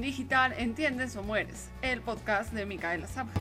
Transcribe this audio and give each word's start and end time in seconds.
Digital, 0.00 0.54
¿entiendes 0.56 1.16
o 1.16 1.22
mueres? 1.22 1.68
El 1.82 2.00
podcast 2.00 2.52
de 2.52 2.64
Micaela 2.64 3.06
Sabja. 3.06 3.40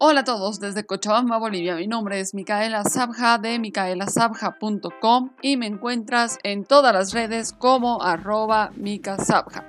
Hola 0.00 0.20
a 0.20 0.24
todos 0.24 0.58
desde 0.58 0.86
Cochabamba, 0.86 1.38
Bolivia. 1.38 1.76
Mi 1.76 1.86
nombre 1.86 2.18
es 2.20 2.32
Micaela 2.32 2.84
Sabja 2.84 3.38
de 3.38 3.58
micaelasabja.com 3.58 5.30
y 5.42 5.56
me 5.56 5.66
encuentras 5.66 6.38
en 6.44 6.64
todas 6.64 6.94
las 6.94 7.12
redes 7.12 7.52
como 7.52 8.02
arroba 8.02 8.70
micasabja. 8.76 9.67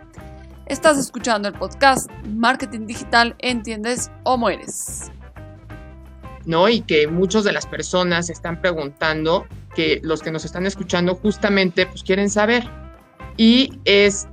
Estás 0.70 1.00
escuchando 1.00 1.48
el 1.48 1.56
podcast 1.56 2.12
Marketing 2.28 2.86
Digital, 2.86 3.36
¿entiendes 3.40 4.12
o 4.24 4.38
mueres? 4.38 5.12
¿No? 6.46 6.70
Y 6.70 6.82
que 6.82 7.08
muchas 7.08 7.44
de 7.44 7.52
las 7.52 7.66
personas 7.66 8.30
están 8.30 8.62
preguntando, 8.62 9.48
que 9.76 10.00
los 10.04 10.22
que 10.22 10.30
nos 10.30 10.46
están 10.46 10.68
escuchando 10.68 11.16
justamente 11.16 11.88
pues 11.88 12.04
quieren 12.04 12.30
saber. 12.30 12.70
Y 13.36 13.80
es 13.86 14.28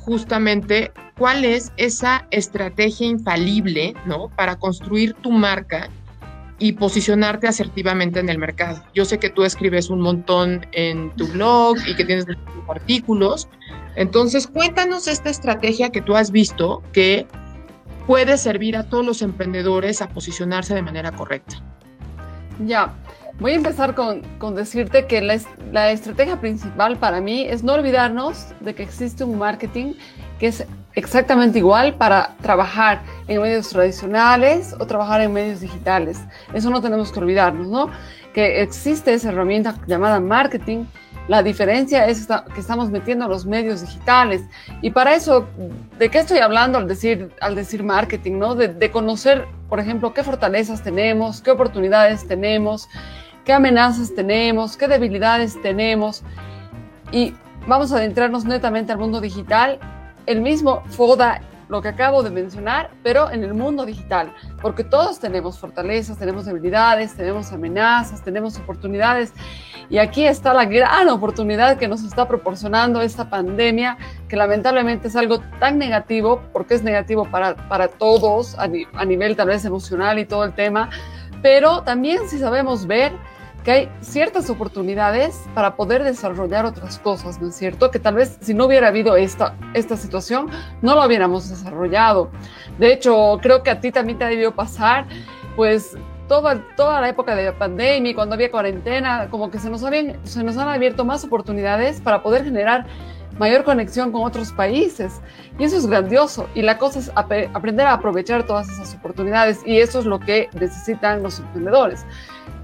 justamente 0.00 0.90
cuál 1.16 1.44
es 1.44 1.70
esa 1.76 2.26
estrategia 2.32 3.06
infalible, 3.06 3.94
¿no? 4.06 4.28
Para 4.30 4.56
construir 4.56 5.14
tu 5.14 5.30
marca 5.30 5.88
y 6.58 6.72
posicionarte 6.72 7.46
asertivamente 7.46 8.18
en 8.18 8.28
el 8.28 8.38
mercado. 8.38 8.82
Yo 8.92 9.04
sé 9.04 9.18
que 9.18 9.30
tú 9.30 9.44
escribes 9.44 9.88
un 9.88 10.00
montón 10.00 10.66
en 10.72 11.14
tu 11.14 11.28
blog 11.28 11.76
y 11.86 11.94
que 11.94 12.04
tienes 12.04 12.26
artículos, 12.68 13.48
entonces, 13.96 14.46
cuéntanos 14.46 15.08
esta 15.08 15.30
estrategia 15.30 15.90
que 15.90 16.02
tú 16.02 16.16
has 16.16 16.30
visto 16.30 16.82
que 16.92 17.26
puede 18.06 18.36
servir 18.36 18.76
a 18.76 18.84
todos 18.84 19.04
los 19.04 19.22
emprendedores 19.22 20.02
a 20.02 20.08
posicionarse 20.08 20.74
de 20.74 20.82
manera 20.82 21.12
correcta. 21.12 21.56
Ya, 22.64 22.94
voy 23.40 23.52
a 23.52 23.56
empezar 23.56 23.94
con, 23.94 24.22
decirte 24.54 25.06
que 25.06 25.20
la, 25.20 25.38
la, 25.72 25.90
estrategia 25.90 26.40
principal 26.40 26.96
para 26.98 27.20
mí 27.20 27.42
es 27.42 27.64
no 27.64 27.72
olvidarnos 27.72 28.48
de 28.60 28.74
que 28.74 28.82
existe 28.82 29.24
un 29.24 29.38
marketing 29.38 29.94
que 30.38 30.48
es 30.48 30.66
exactamente 30.94 31.58
igual 31.58 31.94
para 31.94 32.36
trabajar 32.42 33.02
en 33.28 33.42
medios 33.42 33.68
tradicionales 33.68 34.74
o 34.78 34.86
trabajar 34.86 35.20
en 35.22 35.32
medios 35.32 35.60
digitales. 35.60 36.20
Eso 36.52 36.70
no 36.70 36.80
tenemos 36.80 37.12
que 37.12 37.20
olvidarnos, 37.20 37.68
¿no? 37.68 37.90
Que 38.34 38.62
existe 38.62 39.14
esa 39.14 39.30
herramienta 39.30 39.74
llamada 39.86 40.20
marketing 40.20 40.84
la 41.28 41.42
diferencia 41.42 42.06
es 42.06 42.28
que 42.54 42.60
estamos 42.60 42.90
metiendo 42.90 43.26
los 43.26 43.46
medios 43.46 43.80
digitales. 43.80 44.42
Y 44.80 44.90
para 44.90 45.14
eso, 45.14 45.46
¿de 45.98 46.08
qué 46.08 46.18
estoy 46.18 46.38
hablando 46.38 46.78
al 46.78 46.86
decir, 46.86 47.32
al 47.40 47.54
decir 47.56 47.82
marketing? 47.82 48.38
¿no? 48.38 48.54
De, 48.54 48.90
conocer, 48.90 49.46
por 49.68 49.80
ejemplo, 49.80 50.14
qué 50.14 50.22
fortalezas 50.22 50.82
tenemos, 50.82 51.40
qué 51.40 51.50
oportunidades 51.50 52.26
tenemos, 52.28 52.88
qué 53.44 53.52
amenazas 53.52 54.14
tenemos, 54.14 54.76
qué 54.76 54.86
debilidades 54.86 55.60
tenemos. 55.62 56.22
Y 57.10 57.34
vamos 57.66 57.92
a 57.92 57.96
adentrarnos 57.96 58.44
netamente 58.44 58.92
al 58.92 58.98
mundo 58.98 59.20
digital. 59.20 59.80
El 60.26 60.40
mismo 60.40 60.82
FODA 60.90 61.40
lo 61.68 61.82
que 61.82 61.88
acabo 61.88 62.22
de 62.22 62.30
mencionar, 62.30 62.90
pero 63.02 63.30
en 63.30 63.42
el 63.42 63.54
mundo 63.54 63.84
digital, 63.84 64.32
porque 64.62 64.84
todos 64.84 65.18
tenemos 65.18 65.58
fortalezas, 65.58 66.18
tenemos 66.18 66.46
debilidades, 66.46 67.14
tenemos 67.14 67.52
amenazas, 67.52 68.22
tenemos 68.22 68.56
oportunidades. 68.58 69.32
Y 69.88 69.98
aquí 69.98 70.26
está 70.26 70.52
la 70.52 70.64
gran 70.64 71.08
oportunidad 71.08 71.78
que 71.78 71.86
nos 71.88 72.02
está 72.02 72.26
proporcionando 72.26 73.00
esta 73.00 73.30
pandemia, 73.30 73.98
que 74.28 74.36
lamentablemente 74.36 75.08
es 75.08 75.16
algo 75.16 75.40
tan 75.60 75.78
negativo, 75.78 76.42
porque 76.52 76.74
es 76.74 76.82
negativo 76.82 77.24
para, 77.24 77.54
para 77.68 77.88
todos, 77.88 78.56
a, 78.58 78.66
nivel 78.66 79.36
tal 79.36 79.48
vez 79.48 79.64
emocional 79.64 80.18
y 80.18 80.24
todo 80.24 80.44
el 80.44 80.54
tema, 80.54 80.90
pero 81.42 81.82
también 81.82 82.28
si 82.28 82.38
sabemos 82.38 82.86
ver, 82.86 83.12
que 83.66 83.72
hay 83.72 83.88
ciertas 84.00 84.48
oportunidades 84.48 85.42
para 85.52 85.74
poder 85.74 86.04
desarrollar 86.04 86.64
otras 86.64 87.00
cosas, 87.00 87.42
¿no 87.42 87.48
es 87.48 87.56
cierto? 87.56 87.90
Que 87.90 87.98
tal 87.98 88.14
vez 88.14 88.38
si 88.40 88.54
no 88.54 88.66
hubiera 88.66 88.86
habido 88.86 89.16
esta, 89.16 89.56
esta 89.74 89.96
situación, 89.96 90.48
no 90.82 90.94
lo 90.94 91.04
hubiéramos 91.04 91.48
desarrollado. 91.50 92.30
De 92.78 92.92
hecho, 92.92 93.40
creo 93.42 93.64
que 93.64 93.70
a 93.70 93.80
ti 93.80 93.90
también 93.90 94.18
te 94.18 94.24
ha 94.24 94.28
debido 94.28 94.54
pasar, 94.54 95.08
pues 95.56 95.96
toda, 96.28 96.64
toda 96.76 97.00
la 97.00 97.08
época 97.08 97.34
de 97.34 97.50
pandemia, 97.50 98.14
cuando 98.14 98.36
había 98.36 98.52
cuarentena, 98.52 99.26
como 99.30 99.50
que 99.50 99.58
se 99.58 99.68
nos, 99.68 99.82
habían, 99.82 100.16
se 100.24 100.44
nos 100.44 100.56
han 100.58 100.68
abierto 100.68 101.04
más 101.04 101.24
oportunidades 101.24 102.00
para 102.00 102.22
poder 102.22 102.44
generar 102.44 102.86
mayor 103.36 103.64
conexión 103.64 104.12
con 104.12 104.22
otros 104.22 104.52
países. 104.52 105.20
Y 105.58 105.64
eso 105.64 105.76
es 105.76 105.88
grandioso. 105.88 106.48
Y 106.54 106.62
la 106.62 106.78
cosa 106.78 107.00
es 107.00 107.10
aprender 107.16 107.88
a 107.88 107.94
aprovechar 107.94 108.44
todas 108.44 108.68
esas 108.68 108.94
oportunidades. 108.94 109.60
Y 109.66 109.78
eso 109.78 109.98
es 109.98 110.06
lo 110.06 110.20
que 110.20 110.48
necesitan 110.54 111.24
los 111.24 111.40
emprendedores. 111.40 112.06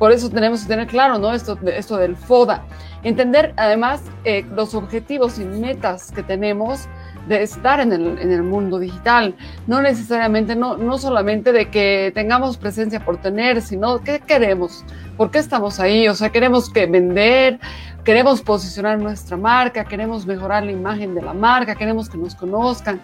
Por 0.02 0.10
eso 0.10 0.28
tenemos 0.30 0.62
que 0.62 0.66
tener 0.66 0.88
claro, 0.88 1.18
¿no? 1.20 1.32
Esto, 1.32 1.56
esto 1.64 1.96
del 1.96 2.16
FODA. 2.16 2.64
Entender 3.04 3.54
además 3.56 4.02
eh, 4.24 4.44
los 4.52 4.74
objetivos 4.74 5.38
y 5.38 5.44
metas 5.44 6.10
que 6.10 6.24
tenemos 6.24 6.88
de 7.28 7.44
estar 7.44 7.78
en 7.78 7.92
el, 7.92 8.18
en 8.18 8.32
el, 8.32 8.42
mundo 8.42 8.80
digital. 8.80 9.36
No 9.68 9.80
necesariamente, 9.80 10.56
no, 10.56 10.76
no 10.76 10.98
solamente 10.98 11.52
de 11.52 11.70
que 11.70 12.10
tengamos 12.16 12.56
presencia 12.56 13.04
por 13.04 13.18
tener, 13.18 13.62
sino 13.62 14.02
qué 14.02 14.18
queremos, 14.18 14.84
por 15.16 15.30
qué 15.30 15.38
estamos 15.38 15.78
ahí. 15.78 16.08
O 16.08 16.16
sea, 16.16 16.30
queremos 16.30 16.68
que 16.68 16.86
vender, 16.86 17.60
queremos 18.02 18.42
posicionar 18.42 18.98
nuestra 18.98 19.36
marca, 19.36 19.84
queremos 19.84 20.26
mejorar 20.26 20.64
la 20.64 20.72
imagen 20.72 21.14
de 21.14 21.22
la 21.22 21.32
marca, 21.32 21.76
queremos 21.76 22.10
que 22.10 22.18
nos 22.18 22.34
conozcan. 22.34 23.00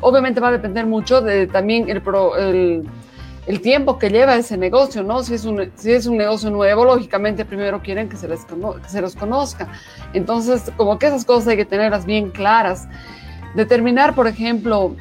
Obviamente 0.00 0.40
va 0.40 0.48
a 0.48 0.52
depender 0.52 0.84
mucho 0.84 1.20
de 1.20 1.46
también 1.46 1.88
el, 1.88 2.02
el 2.38 2.88
el 3.50 3.60
tiempo 3.60 3.98
que 3.98 4.10
lleva 4.10 4.36
ese 4.36 4.56
negocio, 4.56 5.02
¿no? 5.02 5.24
Si 5.24 5.34
es 5.34 5.44
un, 5.44 5.72
si 5.74 5.90
es 5.90 6.06
un 6.06 6.16
negocio 6.16 6.50
nuevo, 6.50 6.84
lógicamente 6.84 7.44
primero 7.44 7.82
quieren 7.82 8.08
que 8.08 8.16
se, 8.16 8.28
les 8.28 8.44
que 8.44 8.88
se 8.88 9.00
los 9.00 9.16
conozca. 9.16 9.66
Entonces, 10.12 10.70
como 10.76 11.00
que 11.00 11.08
esas 11.08 11.24
cosas 11.24 11.48
hay 11.48 11.56
que 11.56 11.64
tenerlas 11.64 12.06
bien 12.06 12.30
claras. 12.30 12.86
Determinar, 13.56 14.14
por 14.14 14.28
ejemplo, 14.28 14.94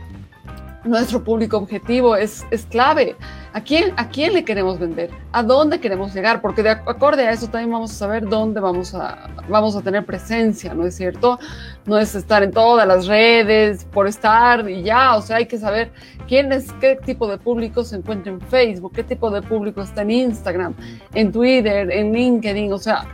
nuestro 0.83 1.23
público 1.23 1.57
objetivo 1.57 2.15
es, 2.15 2.45
es 2.51 2.65
clave. 2.65 3.15
¿A 3.51 3.61
quién, 3.61 3.93
¿A 3.97 4.09
quién 4.09 4.33
le 4.33 4.45
queremos 4.45 4.79
vender? 4.79 5.09
¿A 5.31 5.41
dónde 5.41 5.79
queremos 5.79 6.13
llegar? 6.13 6.39
Porque 6.39 6.61
de 6.61 6.69
acorde 6.69 7.27
a 7.27 7.31
eso 7.31 7.47
también 7.47 7.71
vamos 7.71 7.91
a 7.91 7.95
saber 7.95 8.27
dónde 8.27 8.59
vamos 8.59 8.93
a, 8.93 9.27
vamos 9.49 9.75
a 9.75 9.81
tener 9.81 10.05
presencia, 10.05 10.73
¿no 10.73 10.85
es 10.85 10.95
cierto? 10.95 11.39
No 11.85 11.97
es 11.97 12.13
estar 12.13 12.43
en 12.43 12.51
todas 12.51 12.87
las 12.87 13.07
redes 13.07 13.85
por 13.85 14.07
estar 14.07 14.69
y 14.69 14.83
ya, 14.83 15.15
o 15.15 15.21
sea, 15.21 15.37
hay 15.37 15.47
que 15.47 15.57
saber 15.57 15.91
quién 16.27 16.51
es, 16.51 16.71
qué 16.73 16.95
tipo 16.95 17.27
de 17.27 17.39
público 17.39 17.83
se 17.83 17.95
encuentra 17.95 18.31
en 18.31 18.39
Facebook, 18.39 18.93
qué 18.93 19.03
tipo 19.03 19.31
de 19.31 19.41
público 19.41 19.81
está 19.81 20.03
en 20.03 20.11
Instagram, 20.11 20.75
en 21.13 21.31
Twitter, 21.31 21.91
en 21.91 22.13
LinkedIn, 22.13 22.71
o 22.71 22.77
sea, 22.77 23.05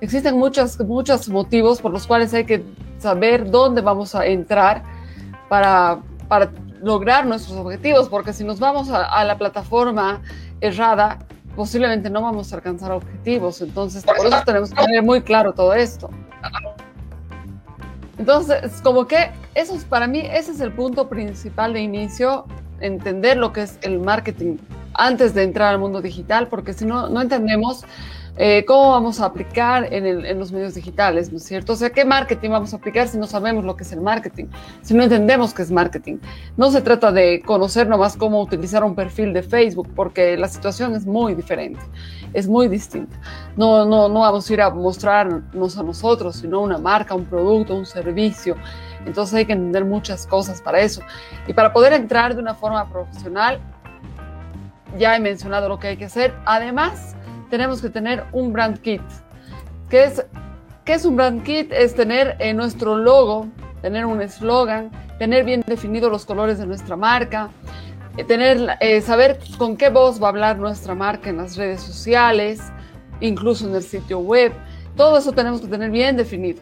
existen 0.00 0.36
muchos, 0.36 0.80
muchos 0.80 1.28
motivos 1.28 1.80
por 1.80 1.92
los 1.92 2.06
cuales 2.06 2.34
hay 2.34 2.44
que 2.44 2.64
saber 2.98 3.50
dónde 3.50 3.80
vamos 3.80 4.14
a 4.16 4.26
entrar 4.26 4.82
para, 5.48 6.00
para 6.28 6.50
lograr 6.82 7.26
nuestros 7.26 7.56
objetivos, 7.58 8.08
porque 8.08 8.32
si 8.32 8.44
nos 8.44 8.58
vamos 8.58 8.90
a, 8.90 9.24
la 9.24 9.38
plataforma 9.38 10.22
errada, 10.60 11.18
posiblemente 11.56 12.10
no 12.10 12.22
vamos 12.22 12.52
a 12.52 12.56
alcanzar 12.56 12.92
objetivos. 12.92 13.60
Entonces, 13.60 14.04
por 14.04 14.26
eso 14.26 14.42
tenemos 14.44 14.70
que 14.70 14.82
tener 14.82 15.02
muy 15.02 15.22
claro 15.22 15.52
todo 15.52 15.74
esto. 15.74 16.10
Entonces, 18.18 18.80
como 18.82 19.06
que 19.06 19.30
eso 19.54 19.74
es 19.74 19.84
para 19.84 20.06
mí, 20.06 20.20
ese 20.20 20.52
es 20.52 20.60
el 20.60 20.72
punto 20.72 21.08
principal 21.08 21.72
de 21.72 21.80
inicio, 21.80 22.44
entender 22.80 23.36
lo 23.36 23.52
que 23.52 23.62
es 23.62 23.78
el 23.82 24.00
marketing 24.00 24.56
antes 24.94 25.34
de 25.34 25.44
entrar 25.44 25.72
al 25.72 25.78
mundo 25.78 26.02
digital, 26.02 26.48
porque 26.48 26.72
si 26.72 26.84
no, 26.84 27.08
no 27.08 27.20
entendemos 27.20 27.84
eh, 28.36 28.64
cómo 28.64 28.92
vamos 28.92 29.20
a 29.20 29.26
aplicar 29.26 29.92
en, 29.92 30.38
los 30.38 30.50
medios 30.50 30.74
digitales, 30.74 31.30
¿no 31.30 31.36
es 31.36 31.44
cierto? 31.44 31.74
O 31.74 31.76
sea, 31.76 31.90
¿qué 31.90 32.04
marketing 32.04 32.50
vamos 32.50 32.72
a 32.72 32.76
aplicar 32.76 33.06
si 33.08 33.18
no 33.18 33.26
sabemos 33.26 33.64
lo 33.64 33.76
que 33.76 33.82
es 33.82 33.92
el 33.92 34.00
marketing? 34.00 34.46
Si 34.82 34.94
no 34.94 35.02
entendemos 35.02 35.52
qué 35.52 35.62
es 35.62 35.70
marketing. 35.70 36.18
No 36.56 36.70
se 36.70 36.80
trata 36.80 37.12
de 37.12 37.42
conocer 37.42 37.86
nomás 37.88 38.16
cómo 38.16 38.40
utilizar 38.40 38.82
un 38.82 38.94
perfil 38.94 39.34
de 39.34 39.42
Facebook, 39.42 39.88
porque 39.94 40.36
la 40.36 40.48
situación 40.48 40.94
es 40.94 41.04
muy 41.04 41.34
diferente, 41.34 41.80
es 42.32 42.48
muy 42.48 42.68
distinta. 42.68 43.20
No, 43.56 43.84
no, 43.84 44.08
no 44.08 44.20
vamos 44.20 44.48
a 44.48 44.52
ir 44.54 44.62
a 44.62 44.70
mostrarnos 44.70 45.76
a 45.76 45.82
nosotros, 45.82 46.36
sino 46.36 46.60
una 46.60 46.78
marca, 46.78 47.14
un 47.14 47.26
producto, 47.26 47.74
un 47.74 47.84
servicio. 47.84 48.56
Entonces 49.06 49.34
hay 49.34 49.46
que 49.46 49.52
entender 49.52 49.84
muchas 49.84 50.26
cosas 50.26 50.60
para 50.60 50.80
eso. 50.80 51.02
Y 51.46 51.52
para 51.54 51.72
poder 51.72 51.92
entrar 51.92 52.34
de 52.34 52.40
una 52.40 52.54
forma 52.54 52.88
profesional, 52.90 53.60
ya 54.98 55.16
he 55.16 55.20
mencionado 55.20 55.68
lo 55.68 55.78
que 55.78 55.88
hay 55.88 55.96
que 55.96 56.06
hacer. 56.06 56.34
Además, 56.44 57.16
tenemos 57.48 57.80
que 57.80 57.90
tener 57.90 58.24
un 58.32 58.52
brand 58.52 58.78
kit. 58.80 59.02
¿Qué 59.88 60.04
es, 60.04 60.24
qué 60.84 60.94
es 60.94 61.04
un 61.04 61.16
brand 61.16 61.42
kit? 61.42 61.72
Es 61.72 61.94
tener 61.94 62.36
en 62.38 62.56
nuestro 62.56 62.96
logo, 62.96 63.48
tener 63.82 64.06
un 64.06 64.20
eslogan, 64.20 64.90
tener 65.18 65.44
bien 65.44 65.62
definidos 65.66 66.10
los 66.10 66.24
colores 66.24 66.58
de 66.58 66.66
nuestra 66.66 66.96
marca, 66.96 67.50
eh, 68.16 68.24
tener, 68.24 68.76
eh, 68.80 69.00
saber 69.00 69.38
con 69.58 69.76
qué 69.76 69.88
voz 69.88 70.20
va 70.22 70.26
a 70.26 70.30
hablar 70.30 70.58
nuestra 70.58 70.94
marca 70.94 71.30
en 71.30 71.38
las 71.38 71.56
redes 71.56 71.80
sociales, 71.80 72.60
incluso 73.20 73.68
en 73.68 73.74
el 73.74 73.82
sitio 73.82 74.18
web. 74.18 74.52
Todo 74.96 75.18
eso 75.18 75.32
tenemos 75.32 75.60
que 75.60 75.68
tener 75.68 75.90
bien 75.90 76.16
definido, 76.16 76.60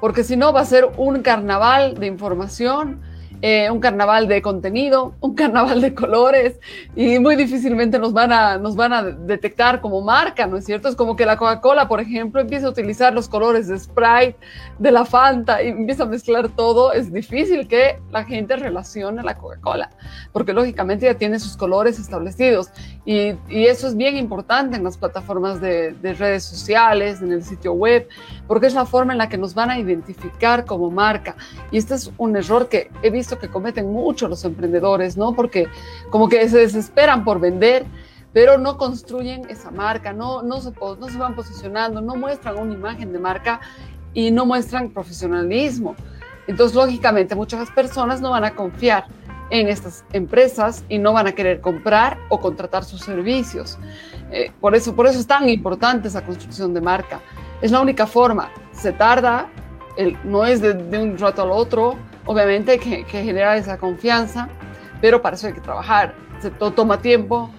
porque 0.00 0.24
si 0.24 0.36
no 0.36 0.52
va 0.52 0.60
a 0.60 0.64
ser 0.64 0.88
un 0.96 1.22
carnaval 1.22 1.98
de 1.98 2.06
información 2.06 3.00
eh, 3.40 3.70
un 3.70 3.78
carnaval 3.78 4.26
de 4.26 4.42
contenido, 4.42 5.14
un 5.20 5.34
carnaval 5.34 5.80
de 5.80 5.94
colores 5.94 6.58
y 6.96 7.18
muy 7.18 7.36
difícilmente 7.36 7.98
nos 7.98 8.12
van, 8.12 8.32
a, 8.32 8.58
nos 8.58 8.74
van 8.74 8.92
a 8.92 9.02
detectar 9.02 9.80
como 9.80 10.00
marca, 10.00 10.46
¿no 10.46 10.56
es 10.56 10.64
cierto? 10.64 10.88
Es 10.88 10.96
como 10.96 11.14
que 11.14 11.24
la 11.24 11.36
Coca-Cola, 11.36 11.86
por 11.86 12.00
ejemplo, 12.00 12.40
empieza 12.40 12.66
a 12.66 12.70
utilizar 12.70 13.14
los 13.14 13.28
colores 13.28 13.68
de 13.68 13.78
Sprite, 13.78 14.36
de 14.78 14.90
la 14.90 15.04
Fanta 15.04 15.62
y 15.62 15.68
empieza 15.68 16.02
a 16.02 16.06
mezclar 16.06 16.48
todo. 16.48 16.92
Es 16.92 17.12
difícil 17.12 17.68
que 17.68 18.00
la 18.10 18.24
gente 18.24 18.56
relacione 18.56 19.22
la 19.22 19.36
Coca-Cola 19.36 19.90
porque 20.32 20.52
lógicamente 20.52 21.06
ya 21.06 21.14
tiene 21.14 21.38
sus 21.38 21.56
colores 21.56 21.98
establecidos 21.98 22.70
y, 23.04 23.34
y, 23.48 23.66
eso 23.66 23.86
es 23.88 23.96
bien 23.96 24.16
importante 24.16 24.76
en 24.76 24.84
las 24.84 24.96
plataformas 24.96 25.60
de, 25.60 25.92
de 25.92 26.14
redes 26.14 26.44
sociales, 26.44 27.22
en 27.22 27.32
el 27.32 27.42
sitio 27.42 27.72
web, 27.72 28.08
porque 28.46 28.66
es 28.66 28.74
la 28.74 28.84
forma 28.84 29.12
en 29.12 29.18
la 29.18 29.28
que 29.28 29.38
nos 29.38 29.54
van 29.54 29.70
a 29.70 29.78
identificar 29.78 30.64
como 30.64 30.90
marca. 30.90 31.36
Y 31.70 31.78
este 31.78 31.94
es 31.94 32.10
un 32.18 32.36
error 32.36 32.68
que 32.68 32.90
he 33.02 33.10
visto 33.18 33.38
que 33.38 33.48
cometen 33.48 33.92
mucho 33.92 34.28
los 34.28 34.44
emprendedores, 34.44 35.16
¿no? 35.16 35.34
Porque 35.34 35.68
como 36.10 36.28
que 36.28 36.48
se 36.48 36.58
desesperan 36.58 37.24
por 37.24 37.40
vender, 37.40 37.84
pero 38.32 38.58
no 38.58 38.76
construyen 38.76 39.48
esa 39.48 39.70
marca, 39.70 40.12
no, 40.12 40.42
no, 40.42 40.60
se, 40.60 40.72
no 40.72 41.08
se 41.08 41.18
van 41.18 41.34
posicionando, 41.34 42.00
no 42.00 42.14
muestran 42.14 42.58
una 42.58 42.74
imagen 42.74 43.12
de 43.12 43.18
marca 43.18 43.60
y 44.14 44.30
no 44.30 44.46
muestran 44.46 44.90
profesionalismo. 44.90 45.96
Entonces, 46.46 46.74
lógicamente, 46.74 47.34
muchas 47.34 47.70
personas 47.70 48.20
no 48.20 48.30
van 48.30 48.44
a 48.44 48.54
confiar 48.54 49.06
en 49.50 49.68
estas 49.68 50.04
empresas 50.12 50.84
y 50.88 50.98
no 50.98 51.12
van 51.12 51.26
a 51.26 51.32
querer 51.32 51.60
comprar 51.60 52.18
o 52.28 52.40
contratar 52.40 52.84
sus 52.84 53.00
servicios. 53.00 53.78
Eh, 54.30 54.50
por, 54.60 54.74
eso, 54.74 54.94
por 54.94 55.06
eso 55.06 55.18
es 55.18 55.26
tan 55.26 55.48
importante 55.48 56.08
esa 56.08 56.24
construcción 56.24 56.74
de 56.74 56.80
marca. 56.80 57.20
Es 57.60 57.70
la 57.70 57.80
única 57.80 58.06
forma. 58.06 58.50
Se 58.72 58.92
tarda, 58.92 59.48
el, 59.96 60.16
no 60.24 60.44
es 60.44 60.60
de, 60.60 60.74
de, 60.74 60.98
un 60.98 61.18
rato 61.18 61.42
al 61.42 61.50
otro, 61.50 61.96
Obviamente 62.28 62.78
que, 62.78 63.04
generar 63.04 63.56
esa 63.56 63.78
confianza, 63.78 64.50
pero 65.00 65.22
para 65.22 65.34
eso 65.34 65.46
hay 65.46 65.54
que 65.54 65.62
trabajar. 65.62 66.14
Se 66.42 66.50
toma 66.50 67.00
tiempo 67.00 67.50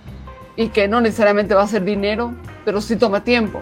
y 0.55 0.69
que 0.69 0.87
no 0.87 1.01
necesariamente 1.01 1.55
va 1.55 1.63
a 1.63 1.67
ser 1.67 1.83
dinero, 1.83 2.35
pero 2.65 2.79
sí 2.79 2.95
toma 2.95 3.23
tiempo. 3.23 3.61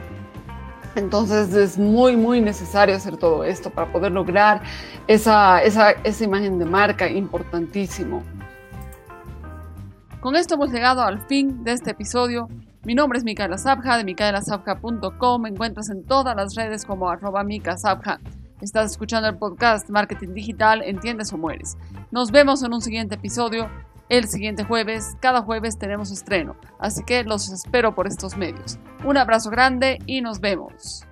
Entonces 0.95 1.53
es 1.53 1.77
muy, 1.77 2.17
muy 2.17 2.41
necesario 2.41 2.93
hacer 2.93 3.15
todo 3.15 3.45
esto 3.45 3.69
para 3.69 3.89
poder 3.89 4.11
lograr 4.11 4.61
esa, 5.07 5.63
esa, 5.63 5.91
esa 5.91 6.23
imagen 6.25 6.59
de 6.59 6.65
marca 6.65 7.07
importantísimo. 7.07 8.21
Con 10.19 10.35
esto 10.35 10.55
hemos 10.55 10.73
llegado 10.73 11.03
al 11.03 11.21
fin 11.21 11.63
de 11.63 11.71
este 11.71 11.91
episodio. 11.91 12.49
Mi 12.83 12.95
nombre 12.95 13.17
es 13.17 13.23
Micaela 13.23 13.57
Sabja 13.57 13.95
de 13.95 14.03
micaelasabja.com. 14.03 15.41
Me 15.41 15.49
encuentras 15.49 15.89
en 15.89 16.03
todas 16.03 16.35
las 16.35 16.53
redes 16.53 16.83
como 16.83 17.09
arroba 17.09 17.45
micasabja. 17.45 18.19
Estás 18.61 18.89
escuchando 18.89 19.29
el 19.29 19.37
podcast 19.37 19.87
Marketing 19.91 20.33
Digital, 20.33 20.81
Entiendes 20.81 21.31
o 21.31 21.37
Mueres. 21.37 21.77
Nos 22.09 22.31
vemos 22.31 22.63
en 22.63 22.73
un 22.73 22.81
siguiente 22.81 23.13
episodio 23.13 23.69
el 24.09 24.27
siguiente 24.27 24.63
jueves. 24.63 25.15
Cada 25.19 25.43
jueves 25.43 25.77
tenemos 25.77 26.11
estreno, 26.11 26.55
así 26.79 27.03
que 27.03 27.23
los 27.23 27.49
espero 27.49 27.93
por 27.93 28.07
estos 28.07 28.35
medios. 28.35 28.79
Un 29.05 29.17
abrazo 29.17 29.51
grande 29.51 29.99
y 30.07 30.21
nos 30.21 30.39
vemos. 30.39 31.06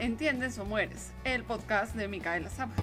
¿Entiendes 0.00 0.58
o 0.58 0.66
mueres? 0.66 1.12
El 1.24 1.44
podcast 1.44 1.94
de 1.94 2.06
Micaela 2.06 2.50
Zapja. 2.50 2.82